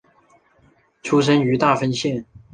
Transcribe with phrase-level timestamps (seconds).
[1.03, 2.25] 出身于大分县。